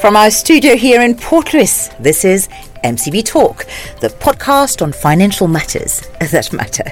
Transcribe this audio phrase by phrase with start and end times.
[0.00, 2.48] From our studio here in Port Louis, this is
[2.84, 3.66] MCB Talk,
[4.00, 6.84] the podcast on financial matters that matter.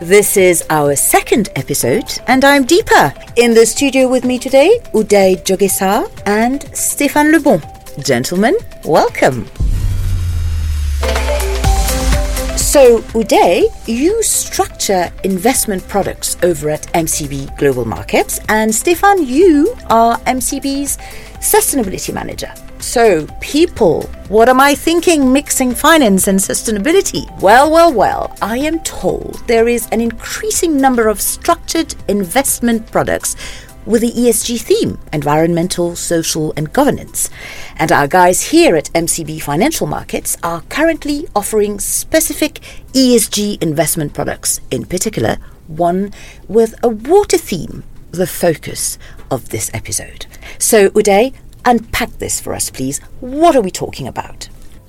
[0.00, 3.32] This is our second episode, and I'm Deepa.
[3.36, 7.62] In the studio with me today, Oodaye Joggesser and Stéphane Lebon.
[8.02, 9.46] Gentlemen, welcome.
[12.74, 20.18] So, Oodaye, you structure investment products over at MCB Global Markets, and Stéphane, you are
[20.22, 20.96] MCB's
[21.38, 22.52] sustainability manager.
[22.80, 27.24] So, people, what am I thinking mixing finance and sustainability?
[27.40, 33.36] Well, well, well, I am told there is an increasing number of structured investment products
[33.86, 37.30] with the ESG theme environmental, social, and governance.
[37.76, 42.60] And our guys here at MCB Financial Markets are currently offering specific
[42.92, 46.12] ESG investment products, in particular, one
[46.48, 48.98] with a water theme, the focus
[49.30, 50.26] of this episode.
[50.58, 53.00] So, Oodaye, unpack this for us, please.
[53.20, 54.48] What are we talking about?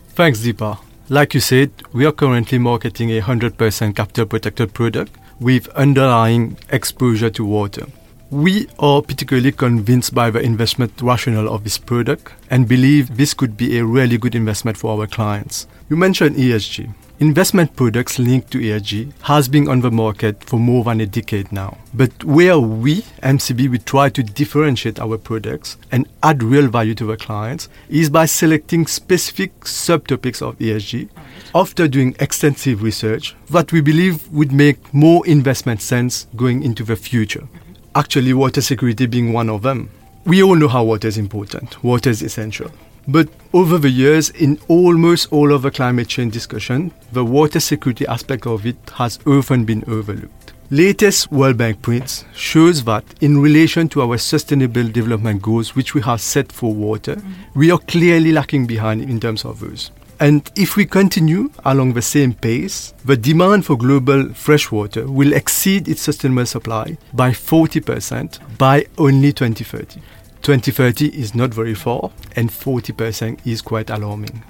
[0.10, 0.80] Thanks, Deepa.
[1.10, 7.30] Like you said, we are currently marketing a 100% capital protected product with underlying exposure
[7.30, 7.86] to water.
[8.32, 13.56] We are particularly convinced by the investment rationale of this product and believe this could
[13.56, 15.68] be a really good investment for our clients.
[15.90, 16.92] You mentioned ESG.
[17.20, 21.52] Investment products linked to ESG has been on the market for more than a decade
[21.52, 21.78] now.
[21.94, 27.06] But where we, MCB, we try to differentiate our products and add real value to
[27.06, 31.10] the clients is by selecting specific subtopics of ESG
[31.54, 36.96] after doing extensive research that we believe would make more investment sense going into the
[36.96, 37.48] future
[37.96, 39.90] actually water security being one of them.
[40.26, 42.72] We all know how water is important, water is essential.
[43.08, 48.06] But over the years, in almost all of the climate change discussion, the water security
[48.08, 50.54] aspect of it has often been overlooked.
[50.72, 56.02] Latest World Bank prints shows that in relation to our sustainable development goals which we
[56.02, 57.60] have set for water, mm-hmm.
[57.60, 59.92] we are clearly lacking behind in terms of those.
[60.20, 65.90] And if we continue along the same pace, the demand for global freshwater will exceed
[65.90, 70.00] its sustainable supply by 40% by only 2030.
[70.42, 74.44] 2030 is not very far, and 40% is quite alarming.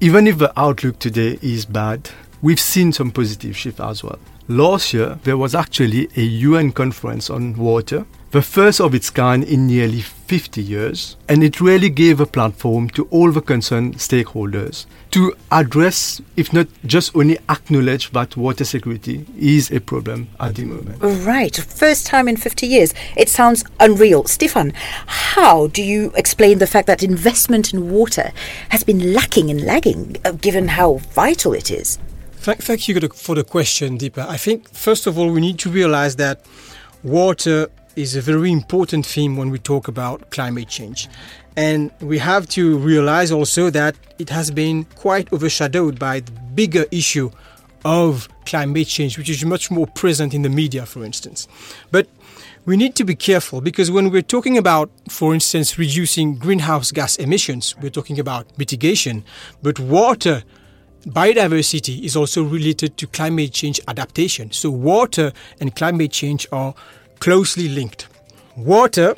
[0.00, 2.10] Even if the outlook today is bad,
[2.40, 4.18] we've seen some positive shift as well.
[4.48, 9.44] Last year, there was actually a UN conference on water the first of its kind
[9.44, 14.86] in nearly 50 years, and it really gave a platform to all the concerned stakeholders
[15.10, 20.64] to address, if not just only acknowledge that water security is a problem at the
[20.64, 20.96] moment.
[21.26, 22.94] Right, first time in 50 years.
[23.18, 24.24] It sounds unreal.
[24.24, 24.72] Stéphane,
[25.06, 28.32] how do you explain the fact that investment in water
[28.70, 31.98] has been lacking and lagging, uh, given how vital it is?
[32.36, 34.26] Thank you for the question, Deepa.
[34.26, 36.46] I think, first of all, we need to realize that
[37.02, 41.08] water is a very important theme when we talk about climate change.
[41.56, 46.86] And we have to realize also that it has been quite overshadowed by the bigger
[46.90, 47.30] issue
[47.84, 51.48] of climate change, which is much more present in the media, for instance.
[51.90, 52.08] But
[52.64, 57.16] we need to be careful because when we're talking about, for instance, reducing greenhouse gas
[57.16, 59.24] emissions, we're talking about mitigation,
[59.62, 60.44] but water
[61.06, 64.52] biodiversity is also related to climate change adaptation.
[64.52, 66.74] So water and climate change are
[67.22, 68.08] closely linked.
[68.56, 69.14] Water,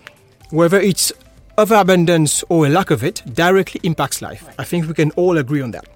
[0.51, 1.11] whether it's
[1.57, 4.47] overabundance or a lack of it, directly impacts life.
[4.59, 5.87] I think we can all agree on that.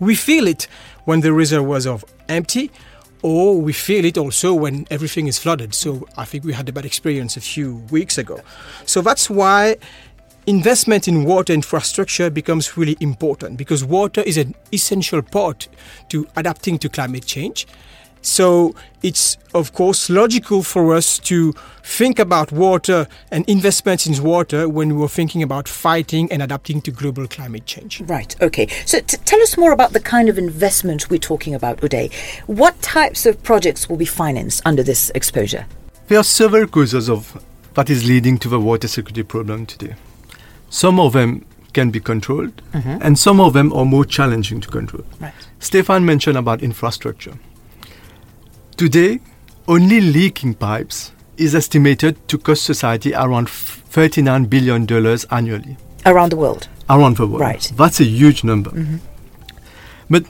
[0.00, 0.68] We feel it
[1.06, 1.98] when the reservoirs are
[2.28, 2.70] empty,
[3.22, 5.72] or we feel it also when everything is flooded.
[5.72, 8.42] So I think we had a bad experience a few weeks ago.
[8.84, 9.76] So that's why
[10.46, 15.68] investment in water infrastructure becomes really important because water is an essential part
[16.10, 17.66] to adapting to climate change
[18.24, 21.52] so it's, of course, logical for us to
[21.82, 26.90] think about water and investments in water when we're thinking about fighting and adapting to
[26.90, 28.00] global climate change.
[28.00, 28.66] Right, okay.
[28.86, 32.10] So t- tell us more about the kind of investment we're talking about today.
[32.46, 35.66] What types of projects will be financed under this exposure?
[36.08, 39.96] There are several causes of that is leading to the water security problem today.
[40.70, 41.44] Some of them
[41.74, 42.98] can be controlled, mm-hmm.
[43.02, 45.04] and some of them are more challenging to control.
[45.20, 45.34] Right.
[45.60, 47.34] Stéphane mentioned about infrastructure.
[48.76, 49.20] Today,
[49.68, 54.84] only leaking pipes is estimated to cost society around $39 billion
[55.30, 55.76] annually.
[56.04, 56.66] Around the world?
[56.90, 57.40] Around the world.
[57.40, 57.72] Right.
[57.76, 58.70] That's a huge number.
[58.70, 58.96] Mm-hmm.
[60.10, 60.24] But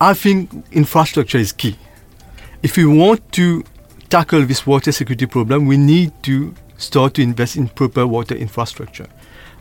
[0.00, 1.76] I think infrastructure is key.
[2.62, 3.64] If we want to
[4.10, 9.08] tackle this water security problem, we need to start to invest in proper water infrastructure.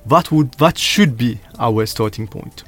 [0.05, 2.63] That would that should be our starting point.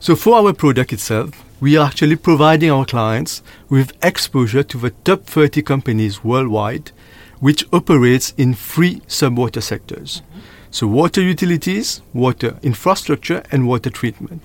[0.00, 4.90] So for our product itself, we are actually providing our clients with exposure to the
[4.90, 6.92] top 30 companies worldwide
[7.40, 10.22] which operates in three subwater sectors.
[10.22, 10.40] Mm-hmm.
[10.70, 14.42] So water utilities, water infrastructure, and water treatment.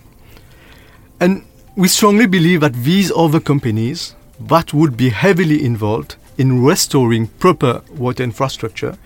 [1.20, 1.46] And
[1.76, 7.82] we strongly believe that these other companies that would be heavily involved in restoring proper
[7.92, 8.98] water infrastructure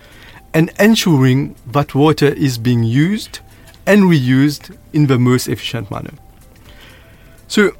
[0.54, 3.40] and ensuring that water is being used
[3.86, 6.12] and reused in the most efficient manner.
[7.46, 7.72] So,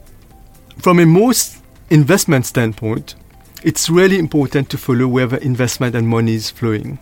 [0.79, 1.59] from a most
[1.91, 3.15] investment standpoint,
[3.63, 6.99] it's really important to follow where the investment and money is flowing.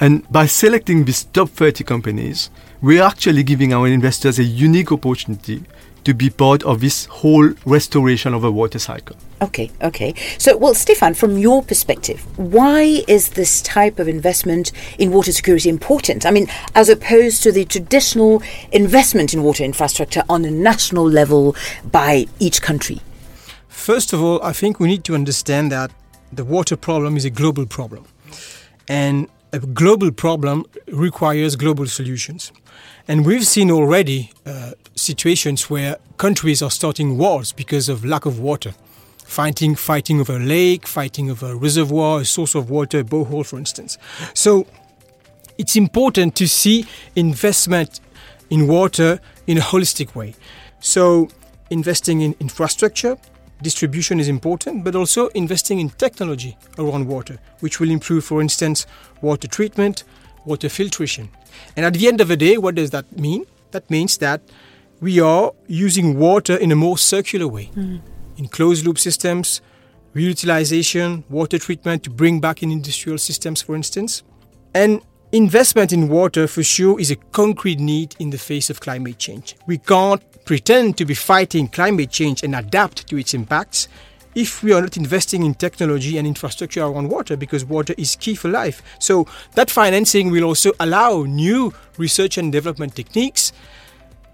[0.00, 2.50] And by selecting these top 30 companies,
[2.80, 5.64] we're actually giving our investors a unique opportunity
[6.08, 9.14] to be part of this whole restoration of a water cycle.
[9.42, 10.14] Okay, okay.
[10.38, 15.68] So, well, Stéphane, from your perspective, why is this type of investment in water security
[15.68, 16.24] important?
[16.24, 21.54] I mean, as opposed to the traditional investment in water infrastructure on a national level
[21.84, 23.02] by each country?
[23.68, 25.90] First of all, I think we need to understand that
[26.32, 28.06] the water problem is a global problem.
[28.88, 32.52] And a global problem requires global solutions.
[33.06, 38.38] And we've seen already uh, situations where countries are starting wars because of lack of
[38.38, 38.74] water.
[39.24, 43.46] Fighting, fighting over a lake, fighting over a reservoir, a source of water, a borehole,
[43.46, 43.98] for instance.
[44.34, 44.66] So
[45.58, 48.00] it's important to see investment
[48.50, 50.34] in water in a holistic way.
[50.80, 51.28] So
[51.70, 53.18] investing in infrastructure,
[53.62, 58.86] distribution is important, but also investing in technology around water, which will improve, for instance,
[59.20, 60.04] water treatment,
[60.44, 61.28] water filtration.
[61.76, 63.44] And at the end of the day, what does that mean?
[63.70, 64.40] That means that
[65.00, 68.00] we are using water in a more circular way, mm.
[68.36, 69.60] in closed loop systems,
[70.14, 74.22] reutilization, water treatment to bring back in industrial systems, for instance.
[74.74, 75.02] And
[75.32, 79.56] investment in water for sure is a concrete need in the face of climate change.
[79.66, 83.86] We can't pretend to be fighting climate change and adapt to its impacts
[84.34, 88.34] if we are not investing in technology and infrastructure around water because water is key
[88.34, 88.82] for life.
[88.98, 93.52] So that financing will also allow new research and development techniques.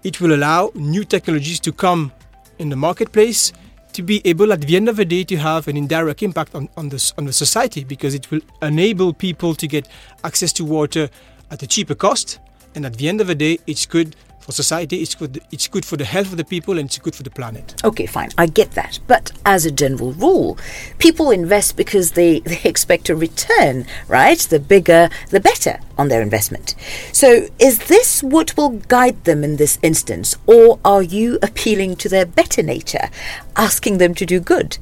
[0.05, 2.13] It will allow new technologies to come
[2.59, 3.51] in the marketplace
[3.91, 6.69] to be able at the end of the day to have an indirect impact on,
[6.77, 9.85] on, the, on the society because it will enable people to get
[10.23, 11.09] access to water
[11.51, 12.39] at a cheaper cost
[12.73, 14.15] and at the end of the day it's good
[14.45, 17.15] for society, it's good, it's good for the health of the people and it's good
[17.15, 17.73] for the planet.
[17.83, 18.99] Okay, fine, I get that.
[19.07, 20.59] But as a general rule,
[20.99, 24.37] people invest because they, they expect a return, right?
[24.37, 26.75] The bigger, the better on their investment.
[27.11, 32.09] So is this what will guide them in this instance, or are you appealing to
[32.09, 33.09] their better nature,
[33.55, 34.77] asking them to do good?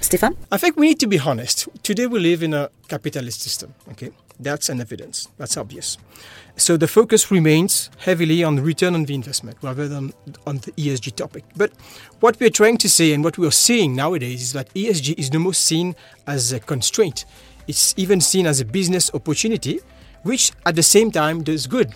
[0.00, 0.36] Stéphane?
[0.50, 1.68] I think we need to be honest.
[1.82, 4.12] Today we live in a capitalist system, okay?
[4.38, 5.28] That's an evidence.
[5.38, 5.96] That's obvious.
[6.56, 10.12] So the focus remains heavily on return on the investment rather than
[10.46, 11.44] on the ESG topic.
[11.56, 11.72] But
[12.20, 15.32] what we're trying to say and what we are seeing nowadays is that ESG is
[15.32, 15.96] no more seen
[16.26, 17.24] as a constraint.
[17.66, 19.80] It's even seen as a business opportunity,
[20.22, 21.94] which at the same time does good.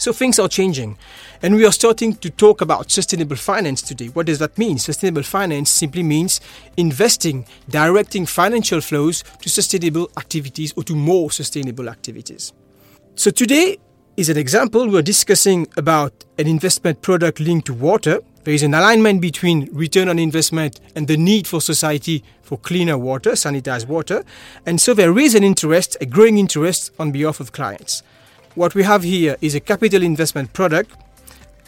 [0.00, 0.96] So things are changing.
[1.42, 4.06] And we are starting to talk about sustainable finance today.
[4.06, 4.78] What does that mean?
[4.78, 6.40] Sustainable finance simply means
[6.78, 12.54] investing, directing financial flows to sustainable activities or to more sustainable activities.
[13.14, 13.76] So today
[14.16, 14.88] is an example.
[14.88, 18.20] We're discussing about an investment product linked to water.
[18.44, 22.96] There is an alignment between return on investment and the need for society for cleaner
[22.96, 24.24] water, sanitized water.
[24.64, 28.02] And so there is an interest, a growing interest on behalf of clients.
[28.54, 30.92] What we have here is a capital investment product,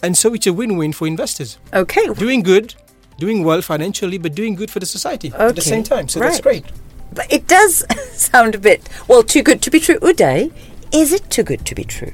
[0.03, 1.59] and so it's a win-win for investors.
[1.73, 2.07] Okay.
[2.15, 2.75] Doing good,
[3.19, 5.45] doing well financially, but doing good for the society okay.
[5.45, 6.09] at the same time.
[6.09, 6.29] So right.
[6.29, 6.65] that's great.
[7.12, 9.99] But it does sound a bit, well, too good to be true.
[10.01, 10.53] Oodaye,
[10.93, 12.12] is it too good to be true?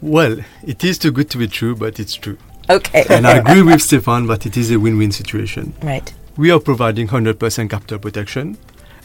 [0.00, 2.38] Well, it is too good to be true, but it's true.
[2.70, 3.04] Okay.
[3.10, 5.74] and I agree with Stéphane that it is a win win situation.
[5.82, 6.12] Right.
[6.36, 8.56] We are providing 100% capital protection,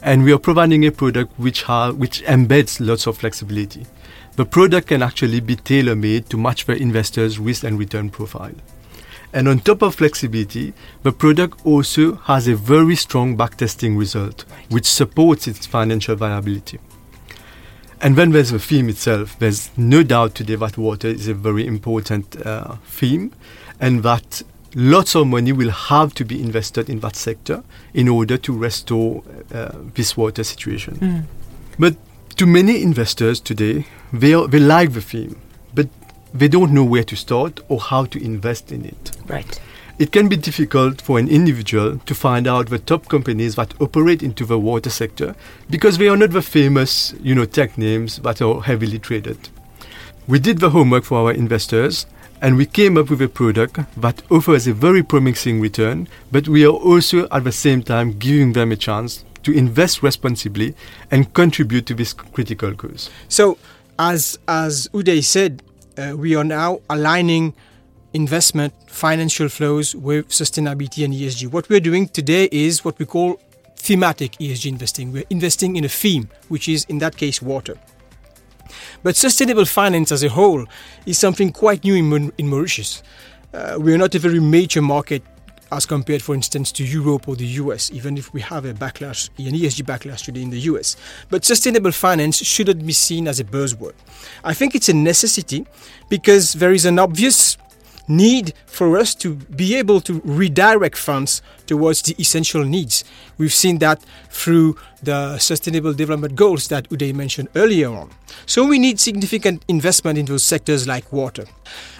[0.01, 3.86] and we are providing a product which, ha- which embeds lots of flexibility.
[4.36, 8.56] The product can actually be tailor made to match the investor's risk and return profile.
[9.34, 14.86] And on top of flexibility, the product also has a very strong backtesting result, which
[14.86, 16.79] supports its financial viability.
[18.01, 19.38] And then there's the theme itself.
[19.38, 23.34] There's no doubt today that water is a very important uh, theme
[23.79, 24.41] and that
[24.76, 29.24] lots of money will have to be invested in that sector in order to restore
[29.54, 30.96] uh, this water situation.
[30.96, 31.24] Mm.
[31.78, 31.96] But
[32.38, 35.40] to many investors today, they, are, they like the theme,
[35.74, 35.88] but
[36.34, 39.12] they don't know where to start or how to invest in it.
[39.28, 39.60] Right
[40.00, 44.24] it can be difficult for an individual to find out the top companies that operate
[44.24, 45.36] into the water sector
[45.70, 49.50] because they are not the famous, you know, tech names that are heavily traded.
[50.26, 52.06] We did the homework for our investors
[52.41, 56.65] and we came up with a product that offers a very promising return, but we
[56.65, 60.75] are also at the same time giving them a chance to invest responsibly
[61.12, 63.10] and contribute to this critical cause.
[63.27, 63.58] So,
[63.98, 65.62] as as Oodaye said,
[65.98, 67.53] uh, we are now aligning
[68.13, 71.51] investment financial flows with sustainability and ESG.
[71.51, 73.39] What we're doing today is what we call
[73.75, 75.12] thematic ESG investing.
[75.12, 77.77] We're investing in a theme, which is in that case water.
[79.04, 80.66] But sustainable finance as a whole
[81.06, 83.04] is something quite new in, in Mauritius.
[83.54, 85.24] Uh, we are not a very major market
[85.72, 89.30] as compared, for instance, to Europe or the US, even if we have a backlash,
[89.38, 90.96] an ESG backlash today in the US.
[91.30, 93.94] But sustainable finance shouldn't be seen as a buzzword.
[94.44, 95.66] I think it's a necessity
[96.10, 97.58] because there is an obvious
[98.10, 103.04] need for us to be able to redirect funds towards the essential needs.
[103.38, 108.10] We've seen that through the Sustainable Development Goals that Oodaye mentioned earlier on.
[108.46, 111.46] So we need significant investment in those sectors like water.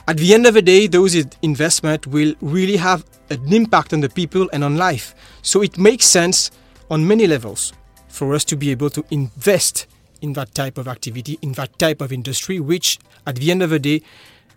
[0.08, 4.10] At the end of the day, those investment will really have an impact on the
[4.10, 5.14] people and on life.
[5.44, 6.50] So it makes sense
[6.90, 7.72] on many levels
[8.08, 9.86] for us to be able to invest
[10.22, 12.98] in that type of activity, in that type of industry, which
[13.28, 14.02] at the end of the day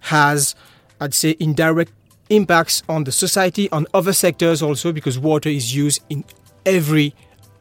[0.01, 0.55] has
[1.03, 1.91] I'd say, indirect
[2.31, 6.25] impacts on the society, on other sectors also, because water is used in
[6.65, 7.13] every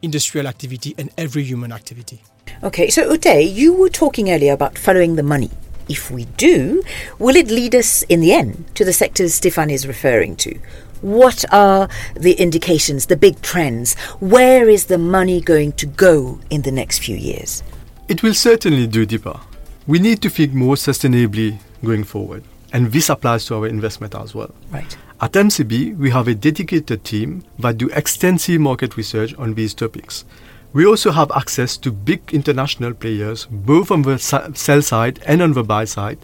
[0.03, 2.21] industrial activity and every human activity.
[2.63, 5.49] Okay, so Oodaye, you were talking earlier about following the money.
[5.89, 6.83] If we do,
[7.17, 10.59] will it lead us in the end to the sectors Stéphane is referring to?
[11.01, 13.95] What are the indications, the big trends?
[14.19, 17.63] Where is the money going to go in the next few years?
[18.07, 19.41] It will certainly do, Deepa.
[19.87, 22.43] We need to think more sustainably going forward.
[22.73, 24.53] And this applies to our investment as well.
[24.71, 24.97] Right.
[25.19, 30.25] At MCB, we have a dedicated team that do extensive market research on these topics.
[30.73, 35.51] We also have access to big international players, both on the sell side and on
[35.51, 36.19] the buy side,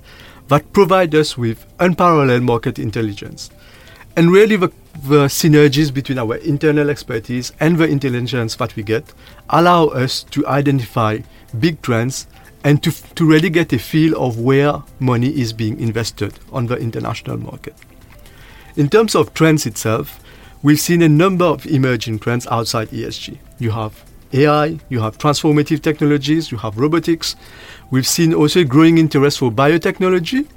[0.47, 3.51] that provide us with unparalleled market intelligence.
[4.15, 4.71] And really, the,
[5.03, 9.13] the synergies between our internal expertise and the intelligence that we get
[9.49, 11.19] allow us to identify
[11.59, 12.25] big trends
[12.63, 16.75] and to, to really get a feel of where money is being invested on the
[16.77, 17.75] international market.
[18.75, 20.19] In terms of trends itself,
[20.61, 23.37] we've seen a number of emerging trends outside ESG.
[23.59, 27.35] You have AI, you have transformative technologies, you have robotics.
[27.91, 30.47] We've seen also growing interest for biotechnology,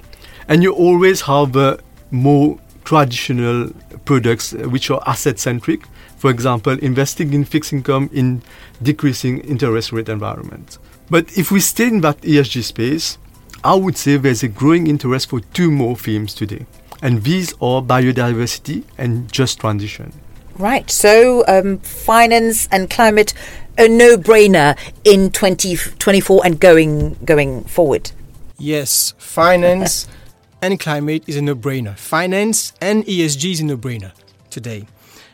[0.47, 1.77] and you always have uh,
[2.11, 3.71] more traditional
[4.05, 5.85] products uh, which are asset centric.
[6.17, 8.43] For example, investing in fixed income in
[8.83, 10.77] decreasing interest rate environments.
[11.11, 13.17] But if we stay in that ESG space,
[13.65, 16.65] I would say there's a growing interest for two more themes today.
[17.01, 20.13] And these are biodiversity and just transition.
[20.57, 20.89] Right.
[20.89, 23.33] So, um, finance and climate,
[23.77, 28.11] a no brainer in 2024 and going, going forward.
[28.57, 30.07] Yes, finance
[30.61, 31.97] and climate is a no brainer.
[31.97, 34.13] Finance and ESG is a no brainer
[34.49, 34.87] today.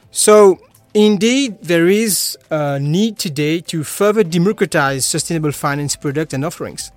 [0.10, 0.60] So,
[0.98, 6.92] Indeed, there is a need today to further democratize sustainable finance products and offerings.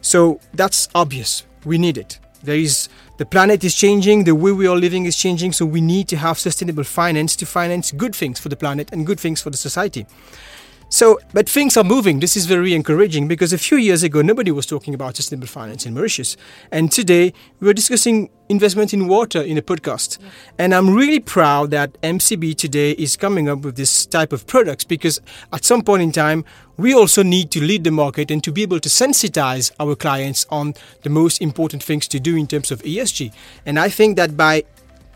[0.00, 1.44] So that's obvious.
[1.64, 2.18] We need it.
[2.42, 5.80] There is the planet is changing, the way we are living is changing, so we
[5.80, 9.40] need to have sustainable finance to finance good things for the planet and good things
[9.40, 10.04] for the society.
[10.90, 12.20] So, but things are moving.
[12.20, 15.84] This is very encouraging because a few years ago, nobody was talking about sustainable finance
[15.84, 16.34] in Mauritius.
[16.72, 20.18] And today, we're discussing investment in water in a podcast.
[20.18, 20.28] Yeah.
[20.58, 24.84] And I'm really proud that MCB today is coming up with this type of products
[24.84, 25.20] because
[25.52, 26.46] at some point in time,
[26.78, 30.46] we also need to lead the market and to be able to sensitize our clients
[30.48, 33.30] on the most important things to do in terms of ESG.
[33.66, 34.64] And I think that by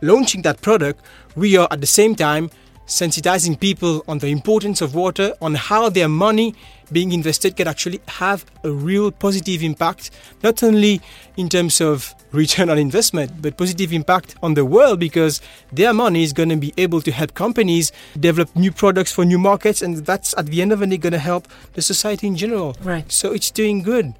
[0.02, 1.00] launching that product,
[1.34, 2.50] we are at the same time
[2.92, 6.54] sensitizing people on the importance of water, on how their money
[6.92, 10.10] being invested can actually have a real positive impact,
[10.42, 11.00] not only
[11.38, 15.40] in terms of return on investment, but positive impact on the world because
[15.72, 19.38] their money is going to be able to help companies develop new products for new
[19.38, 22.36] markets, and that's at the end of the day going to help the society in
[22.36, 22.76] general.
[22.82, 23.10] Right.
[23.10, 24.14] So it's doing good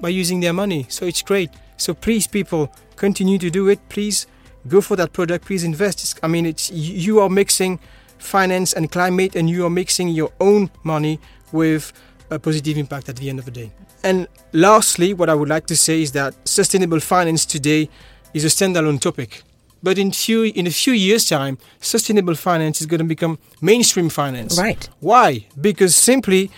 [0.00, 0.86] by using their money.
[0.88, 1.50] So it's great.
[1.76, 3.78] So please, people, continue to do it.
[3.88, 4.26] Please
[4.68, 5.44] go for that product.
[5.44, 6.18] Please invest.
[6.22, 7.78] I mean, it's you are mixing
[8.18, 11.18] finance and climate, and you are mixing your own money
[11.50, 11.92] with
[12.30, 13.72] a positive impact at the end of the day.
[14.04, 17.88] And lastly, what I would like to say is that sustainable finance today
[18.34, 19.42] is a standalone topic.
[19.82, 24.08] But in few in a few years' time, sustainable finance is going to become mainstream
[24.08, 24.58] finance.
[24.58, 24.88] Right.
[25.00, 25.46] Why?
[25.60, 26.50] Because simply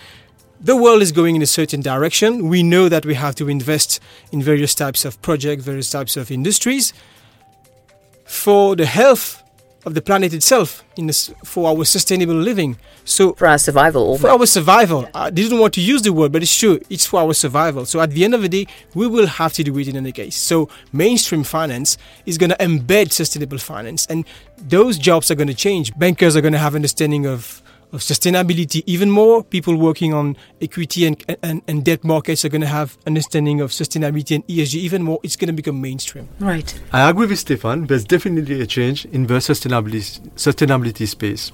[0.61, 2.49] the world is going in a certain direction.
[2.49, 3.99] We know that we have to invest
[4.31, 6.93] in various types of projects, various types of industries
[8.25, 9.41] for the health
[9.85, 12.75] of the planet itself in this, for our sustainable living.
[13.03, 15.07] So for our survival, for our survival.
[15.13, 16.79] I didn't want to use the word, but it's true.
[16.89, 17.85] It's for our survival.
[17.85, 18.65] So at the end of the day,
[18.95, 20.35] we will have to do it in any case.
[20.37, 24.25] So mainstream finance is going to embed sustainable finance, and
[24.57, 25.95] those jobs are going to change.
[25.97, 27.61] Bankers are going to have understanding of
[27.91, 28.83] of sustainability.
[28.85, 32.97] Even more people working on equity and, and, and debt markets are going to have
[33.07, 34.75] understanding of sustainability and ESG.
[34.75, 36.27] Even more, it's going to become mainstream.
[36.39, 36.79] Right.
[36.91, 37.87] I agree with Stéphane.
[37.87, 41.51] There's definitely a change in the sustainability, sustainability space.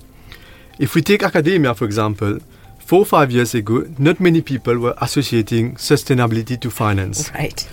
[0.79, 2.39] If we take academia, for example,
[2.79, 7.31] four or five years ago, not many people were associating sustainability to finance.
[7.33, 7.67] Right.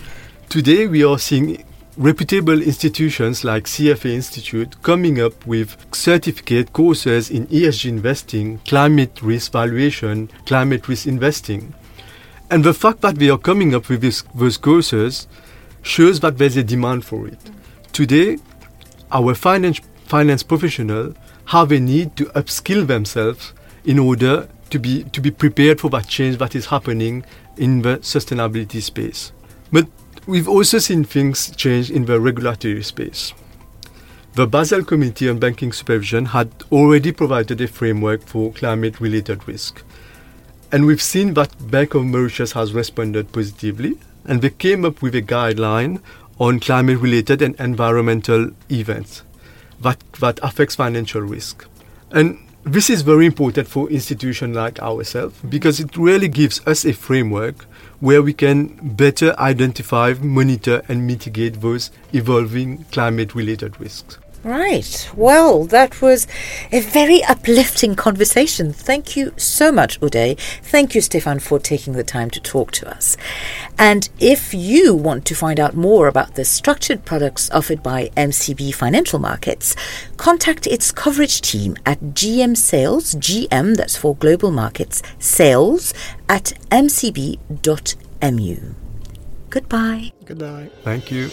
[0.48, 1.64] Today, we are seeing
[1.98, 9.50] reputable institutions like CFA Institute coming up with certificate courses in ESG investing, climate risk
[9.50, 11.74] valuation, climate risk investing.
[12.52, 15.26] And the fact that they are coming up with this, those courses
[15.82, 17.38] shows that there's a demand for it.
[17.92, 18.38] Today,
[19.10, 23.52] our finance, finance professionals have a need to upskill themselves
[23.84, 27.24] in order to be, to be prepared for that change that is happening
[27.56, 29.32] in the sustainability space.
[29.72, 29.88] But
[30.28, 33.32] We've also seen things change in the regulatory space.
[34.34, 39.82] The Basel Committee on Banking Supervision had already provided a framework for climate related risk.
[40.70, 45.14] And we've seen that Bank of Mauritius has responded positively, and they came up with
[45.14, 46.02] a guideline
[46.38, 49.22] on climate related and environmental events
[49.80, 51.64] that, that affects financial risk.
[52.10, 56.92] And this is very important for institutions like ourselves because it really gives us a
[56.92, 57.64] framework
[58.00, 64.18] where we can better identify, monitor, and mitigate those evolving climate related risks.
[64.44, 65.10] Right.
[65.16, 66.26] Well, that was
[66.70, 68.72] a very uplifting conversation.
[68.72, 70.38] Thank you so much, Oodaye.
[70.62, 73.16] Thank you, Stéphane, for taking the time to talk to us.
[73.78, 78.74] And if you want to find out more about the structured products offered by MCB
[78.74, 79.74] Financial Markets,
[80.16, 85.92] contact its coverage team at GM Sales, GM, that's for Global Markets, sales
[86.28, 88.56] at mcb.mu.
[89.50, 90.12] Goodbye.
[90.24, 90.72] Good night.
[90.84, 91.28] Thank you.